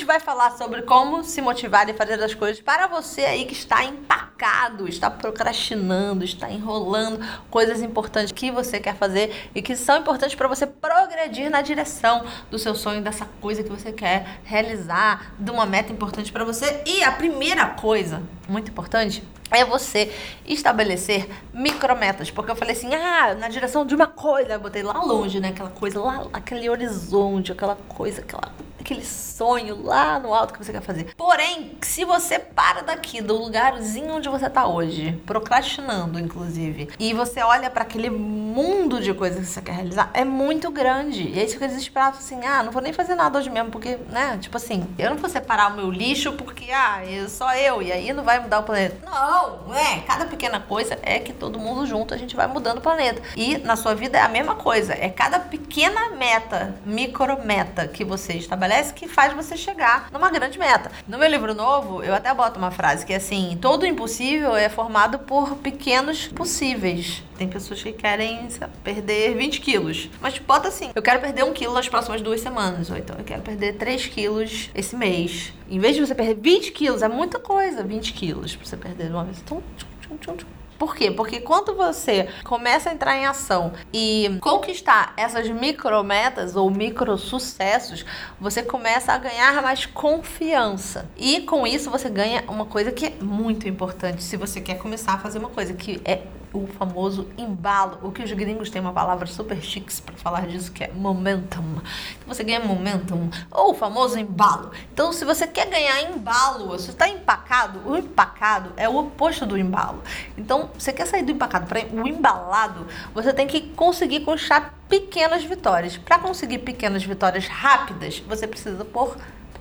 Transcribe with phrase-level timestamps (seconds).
[0.00, 3.52] gente vai falar sobre como se motivar e fazer as coisas para você aí que
[3.52, 7.20] está empacado, está procrastinando, está enrolando
[7.50, 12.24] coisas importantes que você quer fazer e que são importantes para você progredir na direção
[12.50, 16.82] do seu sonho, dessa coisa que você quer realizar, de uma meta importante para você.
[16.86, 20.10] E a primeira coisa, muito importante, é você
[20.46, 22.30] estabelecer micrometas.
[22.30, 25.48] Porque eu falei assim, ah, na direção de uma coisa, eu botei lá longe, né?
[25.48, 30.72] Aquela coisa lá, aquele horizonte, aquela coisa, aquela aquele sonho lá no alto que você
[30.72, 31.14] quer fazer.
[31.16, 37.42] Porém, se você para daqui do lugarzinho onde você tá hoje, procrastinando inclusive, e você
[37.42, 41.28] olha para aquele mundo de coisas que você quer realizar, é muito grande.
[41.28, 43.98] E aí você fica desesperado assim: "Ah, não vou nem fazer nada hoje mesmo porque,
[44.08, 47.82] né, tipo assim, eu não vou separar o meu lixo porque ah, eu só eu
[47.82, 48.96] e aí não vai mudar o planeta".
[49.04, 52.82] Não, é, cada pequena coisa é que todo mundo junto a gente vai mudando o
[52.82, 53.22] planeta.
[53.36, 58.34] E na sua vida é a mesma coisa, é cada pequena meta, micrometa que você
[58.34, 60.92] estabelece que faz você chegar numa grande meta.
[61.08, 64.68] No meu livro novo, eu até boto uma frase que é assim: todo impossível é
[64.68, 67.22] formado por pequenos possíveis.
[67.36, 68.48] Tem pessoas que querem
[68.84, 70.08] perder 20 quilos.
[70.20, 72.90] Mas bota assim: eu quero perder um quilo nas próximas duas semanas.
[72.90, 75.52] Ou então eu quero perder 3 quilos esse mês.
[75.68, 79.06] Em vez de você perder 20 quilos, é muita coisa 20 quilos pra você perder
[79.06, 79.38] de uma vez.
[79.38, 80.46] Então, tchum, tchum, tchum.
[80.80, 81.10] Por quê?
[81.10, 88.02] Porque quando você começa a entrar em ação e conquistar essas micrometas ou micro sucessos,
[88.40, 91.06] você começa a ganhar mais confiança.
[91.18, 95.12] E com isso você ganha uma coisa que é muito importante se você quer começar
[95.12, 98.92] a fazer uma coisa que é o famoso embalo, o que os gringos têm uma
[98.92, 101.80] palavra super chique para falar disso, que é momentum.
[102.16, 104.70] Então você ganha momentum, ou o famoso embalo.
[104.92, 109.56] Então, se você quer ganhar embalo, você está empacado, o empacado é o oposto do
[109.56, 110.02] embalo.
[110.36, 115.44] Então, você quer sair do empacado para o embalado, você tem que conseguir conquistar pequenas
[115.44, 115.96] vitórias.
[115.96, 119.16] Para conseguir pequenas vitórias rápidas, você precisa pôr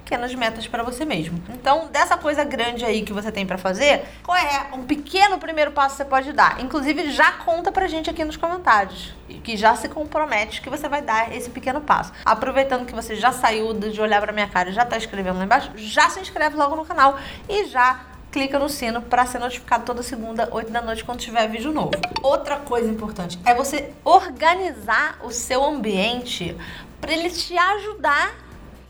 [0.09, 1.39] pequenas metas para você mesmo.
[1.49, 5.69] Então, dessa coisa grande aí que você tem para fazer, qual é um pequeno primeiro
[5.69, 6.59] passo que você pode dar?
[6.59, 11.03] Inclusive, já conta pra gente aqui nos comentários, que já se compromete que você vai
[11.03, 12.11] dar esse pequeno passo.
[12.25, 15.45] Aproveitando que você já saiu de olhar pra minha cara e já tá escrevendo lá
[15.45, 17.15] embaixo, já se inscreve logo no canal
[17.47, 17.99] e já
[18.31, 21.91] clica no sino para ser notificado toda segunda, 8 da noite, quando tiver vídeo novo.
[22.23, 26.57] Outra coisa importante é você organizar o seu ambiente
[26.99, 28.48] para ele te ajudar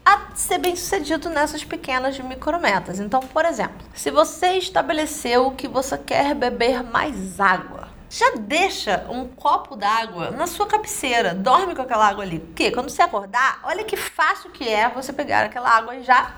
[0.09, 2.99] a ser bem sucedido nessas pequenas micrometas.
[2.99, 9.27] Então, por exemplo, se você estabeleceu que você quer beber mais água, já deixa um
[9.27, 12.39] copo d'água na sua cabeceira, dorme com aquela água ali.
[12.39, 16.33] Porque quando você acordar, olha que fácil que é você pegar aquela água e já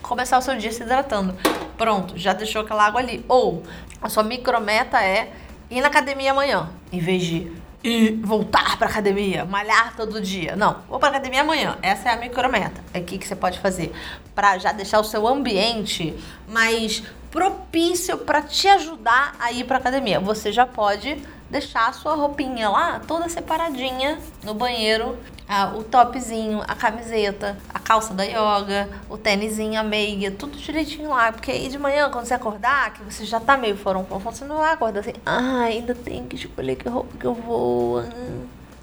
[0.00, 1.36] começar o seu dia se hidratando.
[1.76, 3.24] Pronto, já deixou aquela água ali.
[3.28, 3.64] Ou
[4.00, 5.32] a sua micrometa é
[5.68, 10.54] ir na academia amanhã, em vez de e voltar para academia, malhar todo dia.
[10.54, 11.78] Não, vou para academia amanhã.
[11.80, 12.82] Essa é a micrometa.
[12.92, 13.92] É aqui que você pode fazer
[14.34, 16.14] para já deixar o seu ambiente
[16.46, 20.20] mais propício para te ajudar a ir para academia.
[20.20, 21.16] Você já pode
[21.50, 25.18] deixar a sua roupinha lá toda separadinha no banheiro
[25.52, 31.10] ah, o topzinho, a camiseta, a calça da yoga, o tênisinho, a meia, tudo direitinho
[31.10, 31.32] lá.
[31.32, 34.58] Porque aí de manhã, quando você acordar, que você já tá meio fora você não
[34.58, 37.96] vai acordar assim, ah, ainda tem que escolher que roupa que eu vou.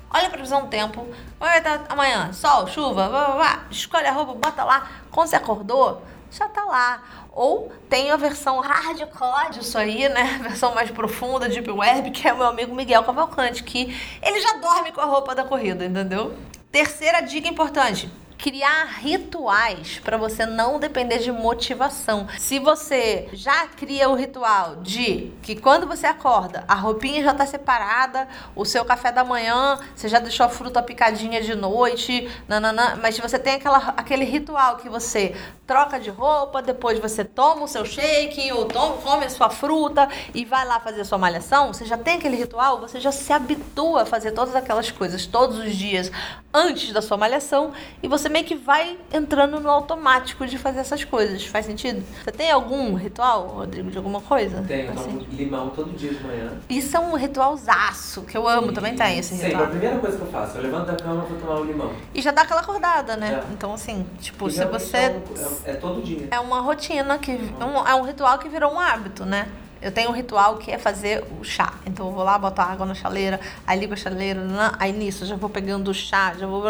[0.09, 1.07] Olha a previsão do tempo.
[1.39, 3.65] Vai estar amanhã, sol, chuva, blá, blá, blá.
[3.71, 4.91] escolhe a roupa, bota lá.
[5.09, 6.01] Quando você acordou,
[6.31, 7.03] já tá lá.
[7.31, 10.37] Ou tem a versão hardcore disso aí, né?
[10.39, 14.41] A versão mais profunda, deep web, que é o meu amigo Miguel Cavalcante, que ele
[14.41, 16.35] já dorme com a roupa da corrida, entendeu?
[16.71, 22.27] Terceira dica importante: criar rituais para você não depender de motivação.
[22.37, 27.45] Se você já cria o ritual de que quando você acorda, a roupinha já está
[27.45, 32.97] separada, o seu café da manhã, você já deixou a fruta picadinha de noite, nananã,
[33.01, 37.67] mas você tem aquela, aquele ritual que você troca de roupa, depois você toma o
[37.67, 41.73] seu shake ou toma, come a sua fruta e vai lá fazer a sua malhação,
[41.73, 45.57] você já tem aquele ritual, você já se habitua a fazer todas aquelas coisas todos
[45.57, 46.11] os dias
[46.53, 51.03] antes da sua malhação e você meio que vai entrando no automático de fazer essas
[51.03, 51.45] coisas.
[51.45, 52.03] Faz sentido?
[52.23, 54.63] Você tem algum ritual, Rodrigo, de alguma coisa?
[54.67, 55.11] Tenho, assim?
[55.11, 56.51] tomo limão todo dia de manhã.
[56.69, 59.63] Isso é um ritualzaço que eu amo, e, também tem esse ritual.
[59.63, 61.61] Sim, a primeira coisa que eu faço, eu levanto da cama e vou tomar o
[61.61, 61.93] um limão.
[62.13, 63.43] E já dá aquela acordada, né?
[63.51, 64.97] Então assim, tipo, e se você...
[64.97, 65.21] É,
[65.65, 66.27] é, todo dia.
[66.31, 67.87] É uma rotina, que uhum.
[67.87, 69.47] é um ritual que virou um hábito, né?
[69.81, 71.73] Eu tenho um ritual que é fazer o chá.
[71.85, 74.41] Então eu vou lá, boto a água na chaleira, aí ligo a chaleira,
[74.79, 76.63] aí nisso já vou pegando o chá, já vou.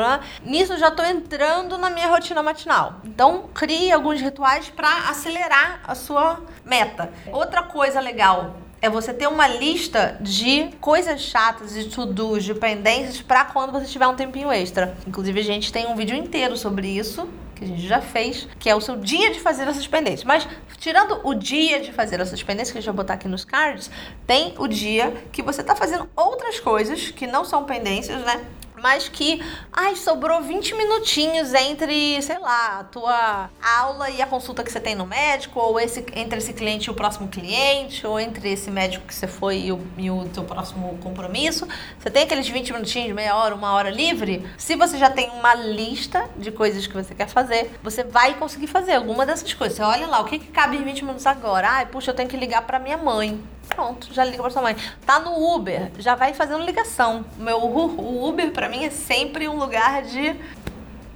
[0.44, 2.96] Nisso já tô entrando na minha rotina matinal.
[3.04, 7.12] Então crie alguns rituais para acelerar a sua meta.
[7.32, 13.22] Outra coisa legal é você ter uma lista de coisas chatas, de to-dos, de pendências
[13.22, 14.96] para quando você tiver um tempinho extra.
[15.08, 17.28] Inclusive, a gente tem um vídeo inteiro sobre isso
[17.58, 20.24] que a gente já fez, que é o seu dia de fazer essas pendências.
[20.24, 23.44] Mas tirando o dia de fazer essas pendências, que a gente vai botar aqui nos
[23.44, 23.90] cards,
[24.26, 28.46] tem o dia que você tá fazendo outras coisas que não são pendências, né?
[28.82, 29.42] Mas que,
[29.72, 34.80] ai, sobrou 20 minutinhos entre, sei lá, a tua aula e a consulta que você
[34.80, 38.70] tem no médico, ou esse, entre esse cliente e o próximo cliente, ou entre esse
[38.70, 41.68] médico que você foi e o, e o teu próximo compromisso.
[42.00, 44.46] Você tem aqueles 20 minutinhos, meia hora, uma hora livre.
[44.58, 48.68] Se você já tem uma lista de coisas que você quer fazer, você vai conseguir
[48.68, 49.78] fazer alguma dessas coisas.
[49.78, 51.70] Você olha lá, o que, que cabe em 20 minutos agora?
[51.70, 53.42] Ai, puxa, eu tenho que ligar para minha mãe.
[53.78, 54.76] Pronto, já liga pra sua mãe.
[55.06, 57.24] Tá no Uber, já vai fazendo ligação.
[57.38, 60.36] Meu, o Uber pra mim é sempre um lugar de.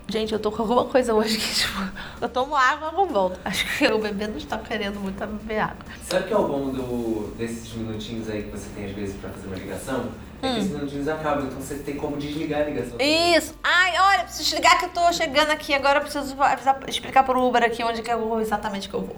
[0.08, 1.80] Gente, eu tô com alguma coisa hoje que, tipo,
[2.22, 3.40] eu tomo água com volta.
[3.44, 5.78] Acho que o bebê não está querendo muito beber água.
[6.08, 9.16] Sabe o que é o bom do, desses minutinhos aí que você tem às vezes
[9.16, 10.10] pra fazer uma ligação?
[10.44, 10.54] É Hum.
[10.54, 12.98] que esses minutinhos acabam, então você tem como desligar a ligação.
[13.00, 13.56] Isso.
[13.63, 15.74] Ai, olha, preciso te ligar que eu tô chegando aqui.
[15.74, 19.02] Agora eu preciso avisar- explicar pro Uber aqui onde que eu vou, exatamente que eu
[19.02, 19.16] vou.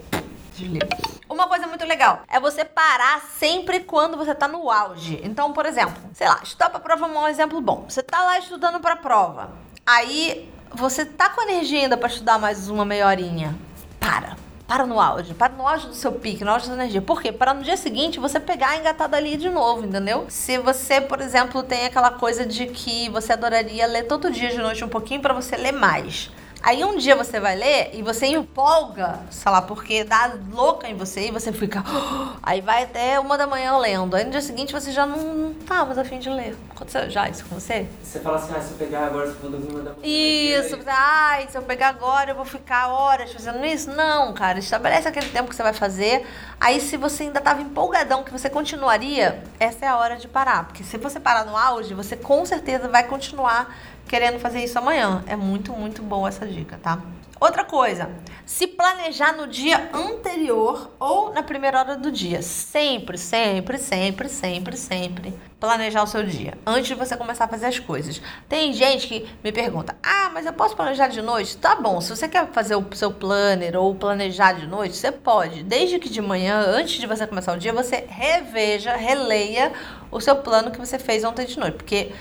[0.58, 0.88] Desliga.
[1.30, 5.20] Uma coisa muito legal é você parar sempre quando você tá no auge.
[5.24, 7.86] Então, por exemplo, sei lá, estudar pra prova é um exemplo bom.
[7.88, 9.52] Você tá lá estudando pra prova.
[9.86, 13.56] Aí você tá com energia ainda pra estudar mais uma meia horinha.
[14.00, 14.36] Para.
[14.68, 17.02] Para no auge, para no auge do seu pique, no auge da energia.
[17.02, 17.32] Por quê?
[17.32, 20.26] Para no dia seguinte você pegar engatado ali de novo, entendeu?
[20.30, 24.58] Se você, por exemplo, tem aquela coisa de que você adoraria ler todo dia de
[24.58, 26.32] noite um pouquinho para você ler mais.
[26.64, 30.96] Aí um dia você vai ler e você empolga, sei lá, porque dá louca em
[30.96, 31.84] você e você fica.
[32.42, 34.16] Aí vai até uma da manhã lendo.
[34.16, 36.56] Aí no dia seguinte você já não, não tá mais afim de ler.
[36.72, 37.86] Aconteceu já isso com você?
[38.02, 40.04] Você fala assim, ah, se eu pegar agora, se eu dormir uma da manhã.
[40.04, 43.92] Isso, você, ai, se eu pegar agora eu vou ficar horas fazendo isso.
[43.92, 46.26] Não, cara, estabelece aquele tempo que você vai fazer.
[46.62, 50.64] Aí, se você ainda tava empolgadão que você continuaria, essa é a hora de parar.
[50.68, 53.76] Porque se você parar no auge, você com certeza vai continuar
[54.14, 55.24] querendo fazer isso amanhã.
[55.26, 57.02] É muito, muito boa essa dica, tá?
[57.40, 58.12] Outra coisa,
[58.46, 62.44] se planejar no dia anterior ou na primeira hora do dia.
[62.44, 67.66] Sempre, sempre, sempre, sempre, sempre planejar o seu dia antes de você começar a fazer
[67.66, 68.22] as coisas.
[68.48, 72.16] Tem gente que me pergunta: "Ah, mas eu posso planejar de noite?" Tá bom, se
[72.16, 76.22] você quer fazer o seu planner ou planejar de noite, você pode, desde que de
[76.22, 79.74] manhã, antes de você começar o dia, você reveja, releia
[80.12, 82.12] o seu plano que você fez ontem de noite, porque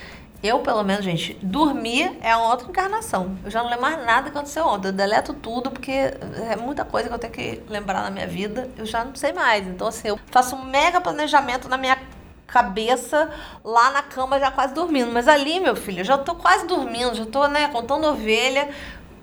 [0.42, 3.36] eu, pelo menos, gente, dormir é uma outra encarnação.
[3.44, 4.88] Eu já não lembro mais nada que aconteceu ontem.
[4.88, 8.68] Eu deleto tudo, porque é muita coisa que eu tenho que lembrar na minha vida.
[8.76, 9.66] Eu já não sei mais.
[9.66, 11.96] Então, assim, eu faço um mega planejamento na minha
[12.46, 13.30] cabeça,
[13.64, 15.10] lá na cama, já quase dormindo.
[15.12, 18.68] Mas ali, meu filho, eu já tô quase dormindo, já tô, né, contando ovelha.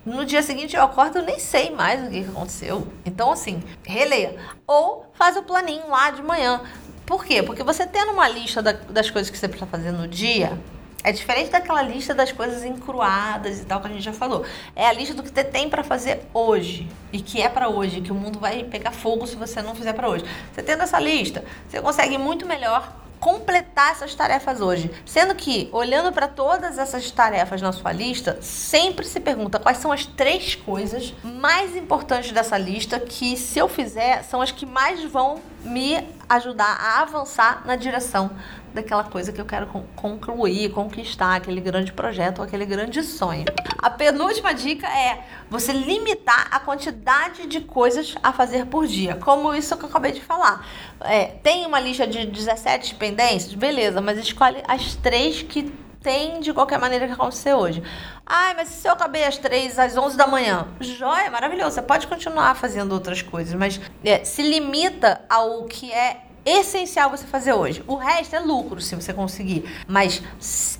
[0.04, 2.86] No dia seguinte eu acordo, eu nem sei mais o que aconteceu.
[3.04, 4.34] Então, assim, releia.
[4.66, 6.60] Ou faz o planinho lá de manhã.
[7.04, 7.42] Por quê?
[7.42, 10.58] Porque você tendo uma lista da- das coisas que você precisa fazer no dia,
[11.02, 14.44] é diferente daquela lista das coisas encruadas e tal que a gente já falou.
[14.76, 18.00] É a lista do que você tem pra fazer hoje e que é pra hoje,
[18.00, 20.24] que o mundo vai pegar fogo se você não fizer pra hoje.
[20.52, 24.90] Você tendo essa lista, você consegue muito melhor completar essas tarefas hoje.
[25.04, 29.92] Sendo que, olhando para todas essas tarefas na sua lista, sempre se pergunta quais são
[29.92, 35.04] as três coisas mais importantes dessa lista que, se eu fizer, são as que mais
[35.04, 38.30] vão me ajudar a avançar na direção
[38.72, 43.44] daquela coisa que eu quero con- concluir, conquistar, aquele grande projeto ou aquele grande sonho.
[43.78, 49.52] A penúltima dica é você limitar a quantidade de coisas a fazer por dia, como
[49.54, 50.64] isso que eu acabei de falar.
[51.00, 53.54] É, tem uma lista de 17 pendências?
[53.54, 57.82] Beleza, mas escolhe as três que tem de qualquer maneira que acontecer hoje.
[58.24, 60.66] Ai, mas se eu acabei às 3, às 11 da manhã?
[60.80, 61.72] Joia, maravilhoso.
[61.72, 67.26] Você pode continuar fazendo outras coisas, mas é, se limita ao que é essencial você
[67.26, 67.84] fazer hoje.
[67.86, 69.64] O resto é lucro se você conseguir.
[69.86, 70.22] Mas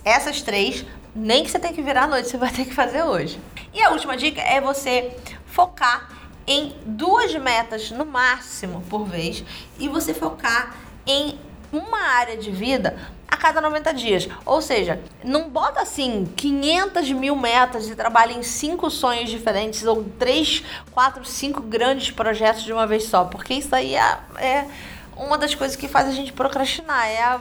[0.04, 3.02] essas três, nem que você tenha que virar à noite, você vai ter que fazer
[3.02, 3.38] hoje.
[3.74, 6.08] E a última dica é você focar
[6.46, 9.44] em duas metas no máximo por vez
[9.78, 10.74] e você focar
[11.06, 11.38] em
[11.72, 12.96] uma área de vida
[13.30, 14.28] a cada 90 dias.
[14.44, 20.04] Ou seja, não bota assim 500 mil metas e trabalha em cinco sonhos diferentes ou
[20.18, 24.66] três, quatro, cinco grandes projetos de uma vez só, porque isso aí é, é
[25.16, 27.40] uma das coisas que faz a gente procrastinar, é a,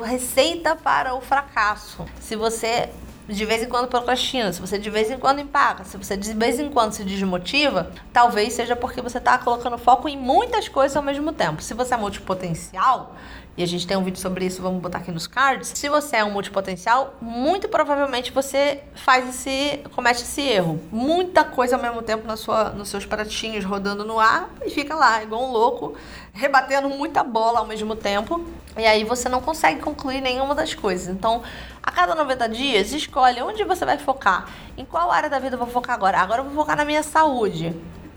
[0.00, 2.04] a receita para o fracasso.
[2.20, 2.88] Se você
[3.28, 6.32] de vez em quando procrastina, se você de vez em quando empaca, se você de
[6.32, 10.96] vez em quando se desmotiva, talvez seja porque você está colocando foco em muitas coisas
[10.96, 11.60] ao mesmo tempo.
[11.60, 13.16] Se você é multipotencial,
[13.56, 15.72] e a gente tem um vídeo sobre isso, vamos botar aqui nos cards.
[15.74, 20.78] Se você é um multipotencial, muito provavelmente você faz esse, comete esse erro.
[20.92, 24.94] Muita coisa ao mesmo tempo na sua, nos seus pratinhos rodando no ar e fica
[24.94, 25.94] lá, igual um louco,
[26.34, 28.44] rebatendo muita bola ao mesmo tempo.
[28.76, 31.08] E aí você não consegue concluir nenhuma das coisas.
[31.08, 31.42] Então,
[31.82, 34.50] a cada 90 dias, escolhe onde você vai focar.
[34.76, 36.18] Em qual área da vida eu vou focar agora?
[36.18, 37.74] Agora eu vou focar na minha saúde.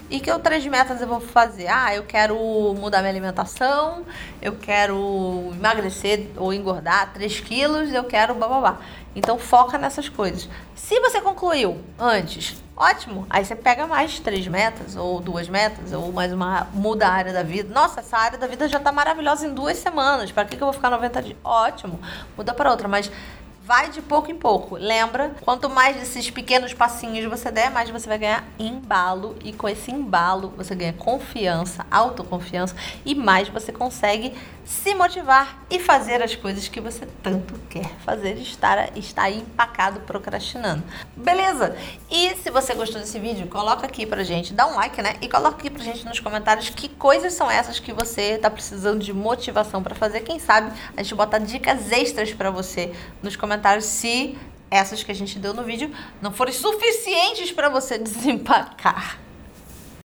[0.10, 1.68] E que outras metas eu vou fazer?
[1.68, 2.36] Ah, eu quero
[2.80, 4.04] mudar minha alimentação,
[4.42, 8.80] eu quero emagrecer ou engordar 3 quilos, eu quero bababá.
[9.16, 10.50] Então foca nessas coisas.
[10.76, 13.28] Se você concluiu antes, ótimo.
[13.30, 16.68] Aí você pega mais três metas, ou duas metas, ou mais uma.
[16.74, 17.72] Muda a área da vida.
[17.74, 20.32] Nossa, essa área da vida já tá maravilhosa em duas semanas.
[20.32, 21.38] Para que, que eu vou ficar 90 dias?
[21.44, 22.00] Ótimo.
[22.38, 22.88] Muda para outra.
[22.88, 23.12] Mas
[23.70, 24.78] vai de pouco em pouco.
[24.78, 25.36] Lembra?
[25.42, 29.36] Quanto mais desses pequenos passinhos você der, mais você vai ganhar embalo.
[29.44, 34.34] E com esse embalo, você ganha confiança, autoconfiança e mais você consegue
[34.70, 40.00] se motivar e fazer as coisas que você tanto quer fazer, estar, estar aí empacado
[40.02, 40.84] procrastinando.
[41.16, 41.76] Beleza?
[42.10, 45.16] E se você gostou desse vídeo, coloca aqui pra gente, dá um like, né?
[45.22, 49.00] E coloca aqui pra gente nos comentários que coisas são essas que você tá precisando
[49.00, 50.22] de motivação para fazer.
[50.22, 54.38] Quem sabe a gente bota dicas extras para você nos comentários se
[54.72, 59.20] essas que a gente deu no vídeo não forem suficientes para você desempacar.